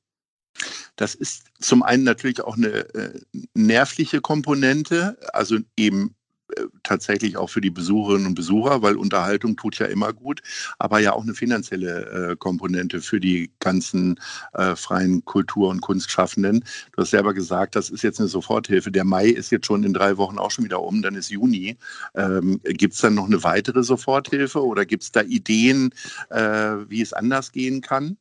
Das 0.96 1.14
ist 1.14 1.44
zum 1.60 1.82
einen 1.82 2.04
natürlich 2.04 2.42
auch 2.42 2.56
eine 2.56 2.92
äh, 2.94 3.20
nervliche 3.54 4.20
Komponente, 4.20 5.16
also 5.32 5.58
eben 5.76 6.14
tatsächlich 6.82 7.36
auch 7.36 7.48
für 7.48 7.60
die 7.60 7.70
Besucherinnen 7.70 8.26
und 8.26 8.34
Besucher, 8.34 8.82
weil 8.82 8.96
Unterhaltung 8.96 9.56
tut 9.56 9.78
ja 9.78 9.86
immer 9.86 10.12
gut, 10.12 10.42
aber 10.78 10.98
ja 10.98 11.12
auch 11.12 11.22
eine 11.22 11.34
finanzielle 11.34 12.32
äh, 12.32 12.36
Komponente 12.36 13.00
für 13.00 13.20
die 13.20 13.50
ganzen 13.60 14.18
äh, 14.54 14.76
freien 14.76 15.24
Kultur- 15.24 15.68
und 15.68 15.80
Kunstschaffenden. 15.80 16.64
Du 16.92 17.02
hast 17.02 17.10
selber 17.10 17.34
gesagt, 17.34 17.76
das 17.76 17.90
ist 17.90 18.02
jetzt 18.02 18.20
eine 18.20 18.28
Soforthilfe. 18.28 18.90
Der 18.90 19.04
Mai 19.04 19.28
ist 19.28 19.50
jetzt 19.50 19.66
schon 19.66 19.84
in 19.84 19.92
drei 19.92 20.16
Wochen 20.16 20.38
auch 20.38 20.50
schon 20.50 20.64
wieder 20.64 20.82
um, 20.82 21.02
dann 21.02 21.14
ist 21.14 21.30
Juni. 21.30 21.76
Ähm, 22.14 22.60
gibt 22.64 22.94
es 22.94 23.00
dann 23.00 23.14
noch 23.14 23.26
eine 23.26 23.42
weitere 23.44 23.82
Soforthilfe 23.82 24.64
oder 24.64 24.84
gibt 24.86 25.02
es 25.02 25.12
da 25.12 25.22
Ideen, 25.22 25.90
äh, 26.30 26.40
wie 26.88 27.02
es 27.02 27.12
anders 27.12 27.52
gehen 27.52 27.80
kann? 27.80 28.16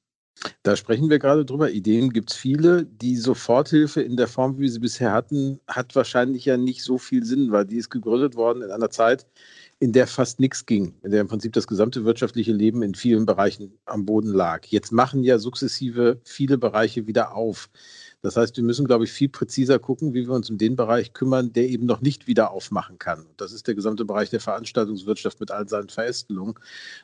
Da 0.63 0.75
sprechen 0.75 1.09
wir 1.09 1.19
gerade 1.19 1.45
drüber. 1.45 1.71
Ideen 1.71 2.11
gibt 2.11 2.31
es 2.31 2.37
viele. 2.37 2.85
Die 2.85 3.17
Soforthilfe 3.17 4.01
in 4.01 4.15
der 4.15 4.27
Form, 4.27 4.57
wie 4.57 4.61
wir 4.61 4.71
sie 4.71 4.79
bisher 4.79 5.11
hatten, 5.11 5.59
hat 5.67 5.95
wahrscheinlich 5.95 6.45
ja 6.45 6.57
nicht 6.57 6.83
so 6.83 6.97
viel 6.97 7.25
Sinn, 7.25 7.51
weil 7.51 7.65
die 7.65 7.77
ist 7.77 7.89
gegründet 7.89 8.35
worden 8.35 8.61
in 8.61 8.71
einer 8.71 8.89
Zeit, 8.89 9.25
in 9.79 9.91
der 9.91 10.07
fast 10.07 10.39
nichts 10.39 10.65
ging, 10.65 10.93
in 11.03 11.11
der 11.11 11.21
im 11.21 11.27
Prinzip 11.27 11.53
das 11.53 11.67
gesamte 11.67 12.05
wirtschaftliche 12.05 12.53
Leben 12.53 12.83
in 12.83 12.95
vielen 12.95 13.25
Bereichen 13.25 13.73
am 13.85 14.05
Boden 14.05 14.31
lag. 14.31 14.65
Jetzt 14.67 14.91
machen 14.91 15.23
ja 15.23 15.39
sukzessive 15.39 16.19
viele 16.23 16.57
Bereiche 16.57 17.07
wieder 17.07 17.35
auf. 17.35 17.69
Das 18.21 18.35
heißt, 18.35 18.57
wir 18.57 18.63
müssen, 18.63 18.85
glaube 18.85 19.05
ich, 19.05 19.11
viel 19.11 19.29
präziser 19.29 19.79
gucken, 19.79 20.13
wie 20.13 20.27
wir 20.27 20.33
uns 20.33 20.49
um 20.49 20.57
den 20.57 20.75
Bereich 20.75 21.13
kümmern, 21.13 21.53
der 21.53 21.69
eben 21.69 21.85
noch 21.85 22.01
nicht 22.01 22.27
wieder 22.27 22.51
aufmachen 22.51 22.99
kann. 22.99 23.25
Das 23.37 23.53
ist 23.53 23.67
der 23.67 23.75
gesamte 23.75 24.03
Bereich 24.03 24.29
der 24.29 24.41
Veranstaltungswirtschaft 24.41 25.39
mit 25.39 25.51
all 25.51 25.67
seinen 25.69 25.89
Verästelungen, 25.89 26.55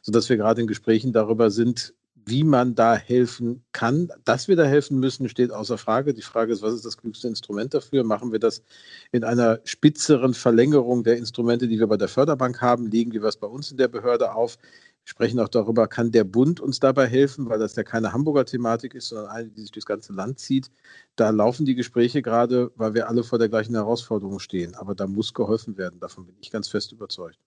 sodass 0.01 0.27
wir 0.27 0.35
gerade 0.35 0.59
in 0.59 0.67
Gesprächen 0.67 1.13
darüber 1.13 1.51
sind, 1.51 1.93
wie 2.25 2.43
man 2.43 2.75
da 2.75 2.95
helfen 2.95 3.63
kann. 3.71 4.09
Dass 4.23 4.47
wir 4.47 4.55
da 4.55 4.63
helfen 4.65 4.99
müssen, 4.99 5.29
steht 5.29 5.51
außer 5.51 5.77
Frage. 5.77 6.13
Die 6.13 6.21
Frage 6.21 6.51
ist, 6.51 6.61
was 6.61 6.73
ist 6.73 6.85
das 6.85 6.97
klügste 6.97 7.27
Instrument 7.27 7.73
dafür? 7.73 8.03
Machen 8.03 8.31
wir 8.31 8.39
das 8.39 8.63
in 9.11 9.23
einer 9.23 9.59
spitzeren 9.63 10.33
Verlängerung 10.33 11.03
der 11.03 11.17
Instrumente, 11.17 11.67
die 11.67 11.79
wir 11.79 11.87
bei 11.87 11.97
der 11.97 12.07
Förderbank 12.07 12.61
haben? 12.61 12.87
Legen 12.87 13.11
wir 13.13 13.21
was 13.21 13.37
bei 13.37 13.47
uns 13.47 13.71
in 13.71 13.77
der 13.77 13.87
Behörde 13.87 14.33
auf? 14.33 14.57
Wir 15.05 15.09
sprechen 15.11 15.39
auch 15.39 15.49
darüber, 15.49 15.87
kann 15.87 16.11
der 16.11 16.23
Bund 16.23 16.59
uns 16.59 16.79
dabei 16.79 17.05
helfen, 17.05 17.47
weil 17.47 17.59
das 17.59 17.75
ja 17.75 17.83
keine 17.83 18.11
Hamburger 18.11 18.45
Thematik 18.45 18.95
ist, 18.95 19.09
sondern 19.09 19.27
eine, 19.27 19.49
die 19.49 19.61
sich 19.61 19.71
durchs 19.71 19.85
ganze 19.85 20.13
Land 20.13 20.39
zieht. 20.39 20.71
Da 21.15 21.29
laufen 21.29 21.65
die 21.65 21.75
Gespräche 21.75 22.23
gerade, 22.23 22.71
weil 22.75 22.95
wir 22.95 23.07
alle 23.07 23.23
vor 23.23 23.37
der 23.37 23.49
gleichen 23.49 23.75
Herausforderung 23.75 24.39
stehen. 24.39 24.73
Aber 24.75 24.95
da 24.95 25.05
muss 25.05 25.33
geholfen 25.33 25.77
werden. 25.77 25.99
Davon 25.99 26.25
bin 26.25 26.35
ich 26.41 26.49
ganz 26.49 26.67
fest 26.69 26.91
überzeugt 26.91 27.37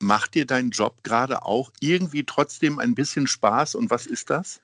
macht 0.00 0.34
dir 0.34 0.46
dein 0.46 0.70
Job 0.70 1.02
gerade 1.02 1.44
auch 1.44 1.70
irgendwie 1.80 2.24
trotzdem 2.24 2.78
ein 2.78 2.94
bisschen 2.94 3.26
Spaß 3.26 3.74
und 3.74 3.90
was 3.90 4.06
ist 4.06 4.30
das? 4.30 4.60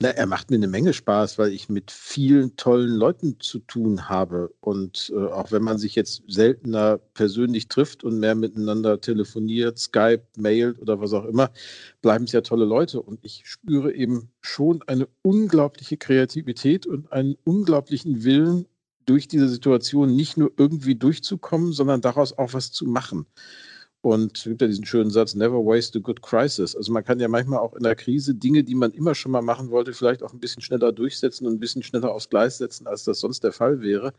Na, 0.00 0.08
er 0.08 0.26
macht 0.26 0.50
mir 0.50 0.56
eine 0.56 0.66
Menge 0.66 0.92
Spaß, 0.92 1.38
weil 1.38 1.52
ich 1.52 1.68
mit 1.68 1.92
vielen 1.92 2.56
tollen 2.56 2.96
Leuten 2.96 3.38
zu 3.38 3.60
tun 3.60 4.08
habe. 4.08 4.52
Und 4.60 5.12
äh, 5.14 5.26
auch 5.26 5.52
wenn 5.52 5.62
man 5.62 5.78
sich 5.78 5.94
jetzt 5.94 6.24
seltener 6.26 6.98
persönlich 6.98 7.68
trifft 7.68 8.02
und 8.02 8.18
mehr 8.18 8.34
miteinander 8.34 9.00
telefoniert, 9.00 9.78
Skype, 9.78 10.24
mailt 10.36 10.80
oder 10.80 11.00
was 11.00 11.12
auch 11.12 11.24
immer, 11.24 11.52
bleiben 12.02 12.24
es 12.24 12.32
ja 12.32 12.40
tolle 12.40 12.64
Leute. 12.64 13.00
Und 13.00 13.20
ich 13.22 13.42
spüre 13.44 13.94
eben 13.94 14.30
schon 14.40 14.82
eine 14.88 15.06
unglaubliche 15.22 15.96
Kreativität 15.96 16.86
und 16.86 17.12
einen 17.12 17.36
unglaublichen 17.44 18.24
Willen, 18.24 18.66
durch 19.06 19.28
diese 19.28 19.48
Situation 19.48 20.16
nicht 20.16 20.36
nur 20.36 20.52
irgendwie 20.56 20.94
durchzukommen, 20.94 21.72
sondern 21.72 22.00
daraus 22.00 22.36
auch 22.36 22.54
was 22.54 22.72
zu 22.72 22.86
machen. 22.86 23.26
Und 24.04 24.36
es 24.36 24.44
gibt 24.44 24.60
ja 24.60 24.66
diesen 24.66 24.84
schönen 24.84 25.08
Satz, 25.08 25.34
never 25.34 25.64
waste 25.64 25.98
a 25.98 26.02
good 26.02 26.20
crisis. 26.20 26.76
Also 26.76 26.92
man 26.92 27.02
kann 27.02 27.20
ja 27.20 27.26
manchmal 27.26 27.60
auch 27.60 27.72
in 27.72 27.82
der 27.82 27.96
Krise 27.96 28.34
Dinge, 28.34 28.62
die 28.62 28.74
man 28.74 28.90
immer 28.90 29.14
schon 29.14 29.32
mal 29.32 29.40
machen 29.40 29.70
wollte, 29.70 29.94
vielleicht 29.94 30.22
auch 30.22 30.34
ein 30.34 30.40
bisschen 30.40 30.60
schneller 30.60 30.92
durchsetzen 30.92 31.46
und 31.46 31.54
ein 31.54 31.58
bisschen 31.58 31.82
schneller 31.82 32.12
aufs 32.12 32.28
Gleis 32.28 32.58
setzen, 32.58 32.86
als 32.86 33.04
das 33.04 33.20
sonst 33.20 33.44
der 33.44 33.52
Fall 33.52 33.80
wäre. 33.80 34.12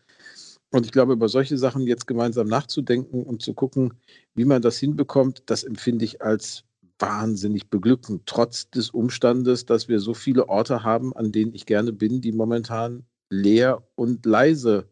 Und 0.71 0.87
ich 0.87 0.91
glaube, 0.91 1.13
über 1.13 1.29
solche 1.29 1.55
Sachen 1.59 1.85
jetzt 1.85 2.07
gemeinsam 2.07 2.47
nachzudenken 2.47 3.21
und 3.21 3.43
zu 3.43 3.53
gucken, 3.53 3.93
wie 4.33 4.45
man 4.45 4.63
das 4.63 4.79
hinbekommt, 4.79 5.43
das 5.45 5.63
empfinde 5.63 6.03
ich 6.03 6.19
als 6.23 6.63
wahnsinnig 6.97 7.69
beglückend, 7.69 8.23
trotz 8.25 8.71
des 8.71 8.89
Umstandes, 8.89 9.67
dass 9.67 9.87
wir 9.87 9.99
so 9.99 10.15
viele 10.15 10.49
Orte 10.49 10.81
haben, 10.81 11.15
an 11.15 11.31
denen 11.31 11.53
ich 11.53 11.67
gerne 11.67 11.93
bin, 11.93 12.21
die 12.21 12.31
momentan 12.31 13.05
leer 13.29 13.87
und 13.93 14.25
leise 14.25 14.89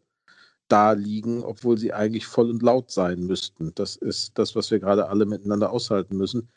da 0.74 0.90
liegen, 0.90 1.44
obwohl 1.44 1.78
sie 1.78 1.92
eigentlich 1.92 2.26
voll 2.26 2.50
und 2.50 2.60
laut 2.60 2.90
sein 2.90 3.20
müssten. 3.20 3.72
Das 3.76 3.94
ist 3.94 4.36
das, 4.36 4.56
was 4.56 4.72
wir 4.72 4.80
gerade 4.80 5.08
alle 5.08 5.24
miteinander 5.24 5.70
aushalten 5.70 6.16
müssen. 6.16 6.48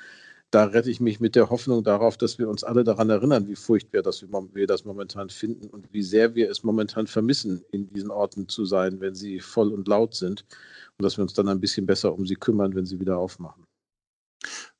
Da 0.50 0.64
rette 0.64 0.90
ich 0.90 1.00
mich 1.00 1.20
mit 1.20 1.36
der 1.36 1.52
Hoffnung 1.52 1.84
darauf, 1.84 2.18
dass 2.18 2.40
wir 2.40 2.50
uns 2.50 2.64
alle 2.64 2.84
daran 2.84 3.12
erinnern, 3.12 3.48
wie 3.48 3.56
furchtbar 3.56 4.02
dass 4.02 4.24
wir, 4.24 4.66
das 4.66 4.86
momentan 4.86 5.30
finden 5.30 5.68
und 5.68 5.94
wie 5.94 6.02
sehr 6.02 6.34
wir 6.34 6.50
es 6.50 6.64
momentan 6.64 7.06
vermissen, 7.06 7.64
in 7.72 7.94
diesen 7.94 8.10
Orten 8.10 8.50
zu 8.50 8.66
sein, 8.66 9.00
wenn 9.02 9.14
sie 9.14 9.40
voll 9.40 9.72
und 9.72 9.88
laut 9.88 10.16
sind 10.16 10.46
und 10.98 11.04
dass 11.04 11.18
wir 11.18 11.22
uns 11.22 11.34
dann 11.34 11.48
ein 11.48 11.60
bisschen 11.60 11.86
besser 11.86 12.12
um 12.12 12.26
sie 12.26 12.36
kümmern, 12.36 12.74
wenn 12.74 12.88
sie 12.88 13.00
wieder 13.00 13.20
aufmachen. 13.20 13.66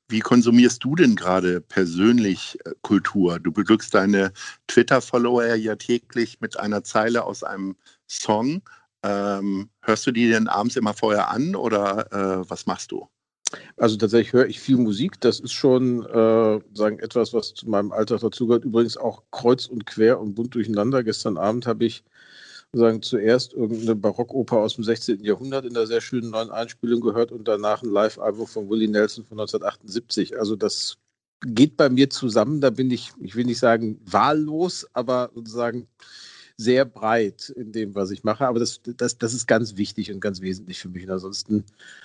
Wie 0.08 0.20
konsumierst 0.20 0.82
du 0.82 0.96
denn 0.96 1.14
gerade 1.14 1.60
persönlich 1.60 2.58
äh, 2.64 2.72
Kultur? 2.82 3.38
Du 3.38 3.52
beglückst 3.52 3.94
deine 3.94 4.32
Twitter-Follower 4.66 5.54
ja 5.54 5.76
täglich 5.76 6.40
mit 6.40 6.58
einer 6.58 6.82
Zeile 6.82 7.22
aus 7.22 7.44
einem 7.44 7.76
Song. 8.08 8.62
Ähm, 9.02 9.70
hörst 9.82 10.06
du 10.06 10.12
die 10.12 10.28
denn 10.28 10.48
abends 10.48 10.76
immer 10.76 10.94
vorher 10.94 11.30
an 11.30 11.54
oder 11.54 12.12
äh, 12.12 12.50
was 12.50 12.66
machst 12.66 12.90
du? 12.92 13.08
Also 13.76 13.96
tatsächlich 13.96 14.32
höre 14.32 14.46
ich 14.46 14.60
viel 14.60 14.76
Musik. 14.76 15.20
Das 15.20 15.40
ist 15.40 15.52
schon 15.52 16.04
äh, 16.04 16.60
sagen 16.74 16.98
etwas, 16.98 17.32
was 17.32 17.54
zu 17.54 17.68
meinem 17.68 17.92
Alltag 17.92 18.20
dazugehört. 18.20 18.64
Übrigens 18.64 18.96
auch 18.96 19.22
kreuz 19.30 19.66
und 19.66 19.86
quer 19.86 20.20
und 20.20 20.34
bunt 20.34 20.54
durcheinander. 20.54 21.02
Gestern 21.02 21.38
Abend 21.38 21.66
habe 21.66 21.84
ich 21.84 22.04
sagen 22.72 23.00
zuerst 23.00 23.54
irgendeine 23.54 23.96
Barockoper 23.96 24.58
aus 24.58 24.74
dem 24.74 24.84
16. 24.84 25.24
Jahrhundert 25.24 25.64
in 25.64 25.72
der 25.72 25.86
sehr 25.86 26.02
schönen 26.02 26.30
neuen 26.30 26.50
Einspielung 26.50 27.00
gehört 27.00 27.32
und 27.32 27.48
danach 27.48 27.82
ein 27.82 27.88
Live-Album 27.88 28.46
von 28.46 28.68
Willie 28.68 28.88
Nelson 28.88 29.24
von 29.24 29.40
1978. 29.40 30.38
Also 30.38 30.54
das 30.54 30.98
geht 31.46 31.76
bei 31.76 31.88
mir 31.88 32.10
zusammen. 32.10 32.60
Da 32.60 32.70
bin 32.70 32.90
ich, 32.90 33.12
ich 33.20 33.36
will 33.36 33.46
nicht 33.46 33.58
sagen 33.58 34.00
wahllos, 34.04 34.86
aber 34.92 35.30
sozusagen 35.34 35.88
sehr 36.60 36.84
breit 36.84 37.50
in 37.50 37.70
dem, 37.70 37.94
was 37.94 38.10
ich 38.10 38.24
mache. 38.24 38.46
Aber 38.46 38.58
das, 38.58 38.80
das, 38.82 39.16
das 39.16 39.32
ist 39.32 39.46
ganz 39.46 39.76
wichtig 39.76 40.12
und 40.12 40.20
ganz 40.20 40.40
wesentlich 40.40 40.80
für 40.80 40.88
mich. 40.88 41.04
Und 41.04 41.12
ansonsten 41.12 41.64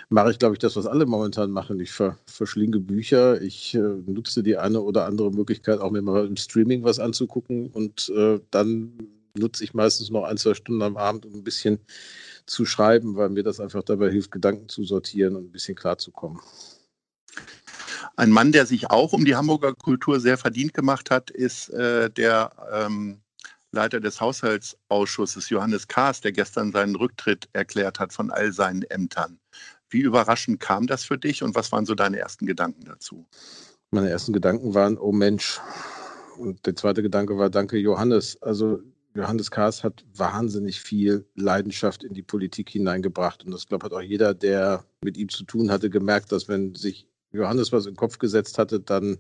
mache 0.09 0.29
ich, 0.31 0.37
glaube 0.39 0.53
ich, 0.53 0.59
das, 0.59 0.75
was 0.75 0.85
alle 0.85 1.07
momentan 1.07 1.49
machen. 1.49 1.79
Ich 1.79 1.91
ver, 1.91 2.19
verschlinge 2.27 2.79
Bücher. 2.79 3.41
Ich 3.41 3.73
äh, 3.73 3.79
nutze 3.79 4.43
die 4.43 4.55
eine 4.55 4.79
oder 4.81 5.05
andere 5.05 5.31
Möglichkeit, 5.31 5.79
auch 5.79 5.89
mir 5.89 6.03
mal 6.03 6.27
im 6.27 6.37
Streaming 6.37 6.83
was 6.83 6.99
anzugucken. 6.99 7.67
Und 7.67 8.09
äh, 8.15 8.39
dann 8.51 8.93
nutze 9.35 9.63
ich 9.63 9.73
meistens 9.73 10.11
noch 10.11 10.23
ein, 10.23 10.37
zwei 10.37 10.53
Stunden 10.53 10.83
am 10.83 10.97
Abend, 10.97 11.25
um 11.25 11.33
ein 11.33 11.43
bisschen 11.43 11.79
zu 12.45 12.65
schreiben, 12.65 13.15
weil 13.15 13.29
mir 13.29 13.43
das 13.43 13.59
einfach 13.59 13.81
dabei 13.81 14.11
hilft, 14.11 14.29
Gedanken 14.29 14.69
zu 14.69 14.83
sortieren 14.83 15.35
und 15.35 15.45
ein 15.45 15.51
bisschen 15.51 15.75
klarzukommen. 15.75 16.39
Ein 18.15 18.29
Mann, 18.29 18.51
der 18.51 18.67
sich 18.67 18.91
auch 18.91 19.13
um 19.13 19.25
die 19.25 19.35
Hamburger 19.35 19.73
Kultur 19.73 20.19
sehr 20.19 20.37
verdient 20.37 20.75
gemacht 20.75 21.09
hat, 21.09 21.31
ist 21.31 21.69
äh, 21.69 22.11
der 22.11 22.51
ähm, 22.71 23.22
Leiter 23.73 23.99
des 23.99 24.21
Haushaltsausschusses, 24.21 25.49
Johannes 25.49 25.87
Kaas, 25.87 26.21
der 26.21 26.31
gestern 26.31 26.71
seinen 26.71 26.95
Rücktritt 26.95 27.49
erklärt 27.53 27.99
hat 27.99 28.13
von 28.13 28.31
all 28.31 28.53
seinen 28.53 28.83
Ämtern. 28.83 29.39
Wie 29.89 30.01
überraschend 30.01 30.59
kam 30.59 30.87
das 30.87 31.03
für 31.03 31.17
dich 31.17 31.43
und 31.43 31.55
was 31.55 31.71
waren 31.71 31.85
so 31.85 31.95
deine 31.95 32.19
ersten 32.19 32.45
Gedanken 32.45 32.85
dazu? 32.85 33.27
Meine 33.91 34.09
ersten 34.09 34.33
Gedanken 34.33 34.73
waren, 34.73 34.97
oh 34.97 35.11
Mensch. 35.11 35.59
Und 36.37 36.65
der 36.65 36.75
zweite 36.75 37.03
Gedanke 37.03 37.37
war, 37.37 37.49
danke 37.49 37.77
Johannes. 37.77 38.41
Also 38.41 38.79
Johannes 39.15 39.51
Kaas 39.51 39.83
hat 39.83 40.03
wahnsinnig 40.15 40.79
viel 40.79 41.25
Leidenschaft 41.35 42.03
in 42.03 42.13
die 42.13 42.23
Politik 42.23 42.69
hineingebracht. 42.69 43.43
Und 43.43 43.51
das, 43.51 43.67
glaube 43.67 43.85
ich, 43.85 43.91
hat 43.91 43.97
auch 43.97 44.01
jeder, 44.01 44.33
der 44.33 44.85
mit 45.03 45.17
ihm 45.17 45.29
zu 45.29 45.43
tun 45.43 45.69
hatte, 45.69 45.89
gemerkt, 45.89 46.31
dass 46.31 46.47
wenn 46.47 46.73
sich 46.73 47.07
Johannes 47.31 47.71
was 47.71 47.85
in 47.85 47.93
den 47.93 47.97
Kopf 47.97 48.17
gesetzt 48.17 48.57
hatte, 48.57 48.79
dann 48.79 49.19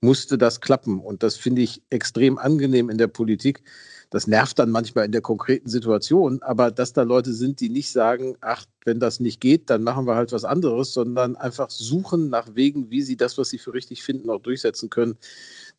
musste 0.00 0.38
das 0.38 0.60
klappen. 0.60 1.00
Und 1.00 1.22
das 1.22 1.36
finde 1.36 1.62
ich 1.62 1.82
extrem 1.90 2.38
angenehm 2.38 2.90
in 2.90 2.98
der 2.98 3.08
Politik. 3.08 3.62
Das 4.10 4.26
nervt 4.26 4.58
dann 4.58 4.70
manchmal 4.70 5.04
in 5.04 5.12
der 5.12 5.20
konkreten 5.20 5.68
Situation, 5.68 6.42
aber 6.42 6.70
dass 6.70 6.92
da 6.92 7.02
Leute 7.02 7.32
sind, 7.32 7.60
die 7.60 7.68
nicht 7.68 7.92
sagen, 7.92 8.36
ach, 8.40 8.64
wenn 8.84 9.00
das 9.00 9.20
nicht 9.20 9.40
geht, 9.40 9.70
dann 9.70 9.82
machen 9.82 10.06
wir 10.06 10.14
halt 10.14 10.32
was 10.32 10.44
anderes, 10.44 10.92
sondern 10.94 11.36
einfach 11.36 11.70
suchen 11.70 12.30
nach 12.30 12.54
Wegen, 12.54 12.90
wie 12.90 13.02
sie 13.02 13.16
das, 13.16 13.38
was 13.38 13.50
sie 13.50 13.58
für 13.58 13.74
richtig 13.74 14.02
finden, 14.02 14.30
auch 14.30 14.40
durchsetzen 14.40 14.90
können 14.90 15.16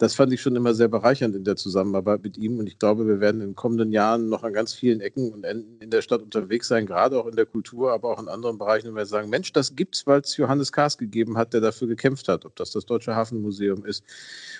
das 0.01 0.15
fand 0.15 0.33
ich 0.33 0.41
schon 0.41 0.55
immer 0.55 0.73
sehr 0.73 0.87
bereichernd 0.87 1.35
in 1.35 1.43
der 1.43 1.55
Zusammenarbeit 1.55 2.23
mit 2.23 2.35
ihm. 2.35 2.57
Und 2.57 2.65
ich 2.65 2.79
glaube, 2.79 3.05
wir 3.05 3.19
werden 3.19 3.39
in 3.39 3.49
den 3.49 3.55
kommenden 3.55 3.91
Jahren 3.91 4.29
noch 4.29 4.43
an 4.43 4.51
ganz 4.51 4.73
vielen 4.73 4.99
Ecken 4.99 5.31
und 5.31 5.43
Enden 5.43 5.79
in 5.79 5.91
der 5.91 6.01
Stadt 6.01 6.23
unterwegs 6.23 6.67
sein, 6.67 6.87
gerade 6.87 7.19
auch 7.19 7.27
in 7.27 7.35
der 7.35 7.45
Kultur, 7.45 7.93
aber 7.93 8.09
auch 8.09 8.19
in 8.19 8.27
anderen 8.27 8.57
Bereichen, 8.57 8.87
und 8.87 8.95
wir 8.95 9.05
sagen, 9.05 9.29
Mensch, 9.29 9.53
das 9.53 9.75
gibt's, 9.75 10.07
weil 10.07 10.21
es 10.21 10.35
Johannes 10.37 10.71
Kahrs 10.71 10.97
gegeben 10.97 11.37
hat, 11.37 11.53
der 11.53 11.61
dafür 11.61 11.87
gekämpft 11.87 12.29
hat, 12.29 12.45
ob 12.45 12.55
das 12.55 12.71
das 12.71 12.87
Deutsche 12.87 13.15
Hafenmuseum 13.15 13.85
ist 13.85 14.03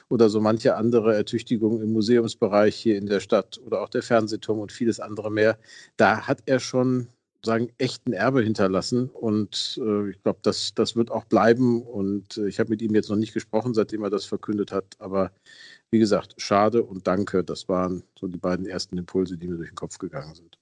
oder 0.10 0.30
so 0.30 0.40
manche 0.40 0.76
andere 0.76 1.16
Ertüchtigungen 1.16 1.82
im 1.82 1.92
Museumsbereich 1.92 2.76
hier 2.76 2.98
in 2.98 3.08
der 3.08 3.20
Stadt 3.20 3.60
oder 3.66 3.82
auch 3.82 3.90
der 3.90 4.04
Fernsehturm 4.04 4.60
und 4.60 4.72
vieles 4.72 5.00
andere 5.00 5.32
mehr. 5.32 5.58
Da 5.98 6.28
hat 6.28 6.44
er 6.46 6.60
schon 6.60 7.08
sagen, 7.46 7.72
echten 7.78 8.14
Erbe 8.14 8.42
hinterlassen. 8.44 9.10
Und 9.10 9.80
äh, 9.82 10.10
ich 10.10 10.22
glaube, 10.24 10.40
das, 10.44 10.74
das 10.76 10.96
wird 10.96 11.12
auch 11.12 11.26
bleiben. 11.26 11.82
Und 11.82 12.38
äh, 12.38 12.48
ich 12.48 12.60
habe 12.60 12.70
mit 12.70 12.82
ihm 12.82 12.96
jetzt 12.96 13.10
noch 13.10 13.18
nicht 13.18 13.34
gesprochen, 13.34 13.74
seitdem 13.74 14.04
er 14.04 14.10
das 14.10 14.26
verkündet 14.26 14.72
hat. 14.72 14.86
Aber 15.00 15.32
wie 15.90 16.00
gesagt, 16.00 16.36
schade 16.38 16.84
und 16.84 17.08
danke. 17.08 17.44
Das 17.44 17.68
waren 17.70 18.04
so 18.20 18.28
die 18.28 18.38
beiden 18.38 18.66
ersten 18.66 18.98
Impulse, 18.98 19.38
die 19.38 19.48
mir 19.48 19.58
durch 19.58 19.70
den 19.70 19.76
Kopf 19.76 19.98
gegangen 19.98 20.36
sind. 20.36 20.61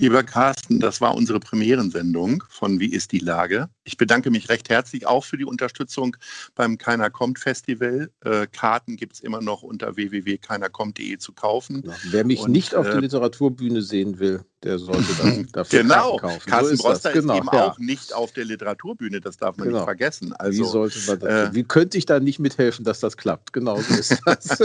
Lieber 0.00 0.22
Carsten, 0.22 0.78
das 0.78 1.00
war 1.00 1.16
unsere 1.16 1.40
Premierensendung 1.40 2.44
von 2.48 2.78
Wie 2.78 2.92
ist 2.92 3.10
die 3.10 3.18
Lage? 3.18 3.68
Ich 3.82 3.96
bedanke 3.96 4.30
mich 4.30 4.48
recht 4.48 4.68
herzlich 4.68 5.06
auch 5.06 5.24
für 5.24 5.36
die 5.36 5.44
Unterstützung 5.44 6.16
beim 6.54 6.78
Keiner 6.78 7.10
kommt 7.10 7.40
Festival. 7.40 8.08
Äh, 8.24 8.46
Karten 8.46 8.96
gibt 8.96 9.14
es 9.14 9.20
immer 9.20 9.40
noch 9.40 9.62
unter 9.62 9.96
www.keinerkommt.de 9.96 11.18
zu 11.18 11.32
kaufen. 11.32 11.82
Ja, 11.84 11.96
wer 12.10 12.24
mich 12.24 12.40
Und, 12.40 12.52
nicht 12.52 12.76
auf 12.76 12.86
äh, 12.86 12.90
der 12.90 13.00
Literaturbühne 13.00 13.82
sehen 13.82 14.20
will, 14.20 14.44
der 14.62 14.78
sollte 14.78 15.14
dann 15.22 15.48
dafür 15.52 15.82
genau. 15.82 16.16
Karten 16.16 16.20
kaufen. 16.20 16.50
Carsten 16.50 16.76
so 16.76 16.82
Broster 16.82 17.10
ist, 17.10 17.20
genau, 17.20 17.34
ist 17.34 17.38
eben 17.38 17.48
ja. 17.52 17.66
auch 17.66 17.78
nicht 17.78 18.12
auf 18.12 18.32
der 18.32 18.44
Literaturbühne, 18.44 19.20
das 19.20 19.36
darf 19.36 19.56
man 19.56 19.68
genau. 19.68 19.78
nicht 19.78 19.86
vergessen. 19.86 20.32
Also, 20.34 20.62
wie, 20.62 20.68
sollte 20.68 20.98
man 21.06 21.18
das, 21.20 21.50
äh, 21.50 21.54
wie 21.54 21.64
könnte 21.64 21.96
ich 21.96 22.06
da 22.06 22.20
nicht 22.20 22.38
mithelfen, 22.40 22.84
dass 22.84 23.00
das 23.00 23.16
klappt? 23.16 23.52
Genau 23.52 23.80
so 23.80 23.94
ist 23.94 24.20
das. 24.26 24.58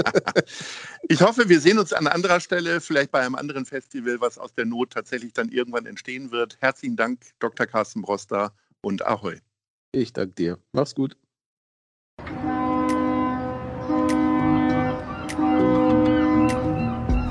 ich 1.08 1.22
hoffe, 1.22 1.48
wir 1.48 1.62
sehen 1.62 1.80
uns 1.80 1.94
an 1.94 2.08
anderer 2.08 2.40
Stelle, 2.40 2.82
vielleicht 2.82 3.12
bei 3.12 3.22
einem 3.22 3.36
anderen 3.36 3.66
Festival, 3.66 4.20
was 4.20 4.38
aus 4.38 4.54
der 4.54 4.66
Not 4.66 4.92
tatsächlich 4.92 5.23
tatsächlich 5.24 5.34
dann 5.34 5.50
irgendwann 5.50 5.86
entstehen 5.86 6.32
wird. 6.32 6.58
Herzlichen 6.60 6.96
Dank, 6.96 7.20
Dr. 7.40 7.66
Carsten 7.66 8.02
Broster 8.02 8.54
und 8.82 9.06
Ahoi. 9.06 9.40
Ich 9.92 10.12
danke 10.14 10.34
dir. 10.36 10.60
Mach's 10.72 10.96
gut. 10.96 11.18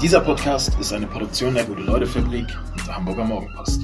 Dieser 0.00 0.20
Podcast 0.20 0.78
ist 0.80 0.92
eine 0.92 1.06
Produktion 1.06 1.54
der 1.54 1.64
Gute-Leute-Fabrik 1.64 2.46
und 2.72 2.86
der 2.86 2.96
Hamburger 2.96 3.24
Morgenpost. 3.24 3.82